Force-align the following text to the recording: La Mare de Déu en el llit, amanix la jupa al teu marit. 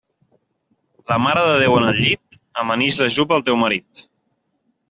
La 1.11 1.17
Mare 1.25 1.43
de 1.49 1.59
Déu 1.65 1.77
en 1.81 1.85
el 1.91 1.99
llit, 2.01 2.39
amanix 2.65 3.01
la 3.05 3.11
jupa 3.19 3.39
al 3.41 3.49
teu 3.51 3.63
marit. 3.67 4.07